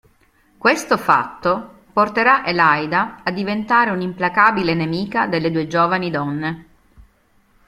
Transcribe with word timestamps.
Questo 0.57 0.97
fatto 0.97 1.81
porterà 1.93 2.43
Elaida 2.43 3.21
a 3.23 3.29
diventare 3.29 3.91
una 3.91 4.01
implacabile 4.01 4.73
nemica 4.73 5.27
delle 5.27 5.51
due 5.51 5.67
giovani 5.67 6.09
donne. 6.09 6.67